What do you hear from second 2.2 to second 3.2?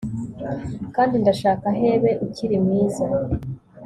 ukiri mwiza